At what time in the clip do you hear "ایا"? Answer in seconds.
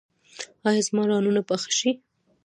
0.67-0.81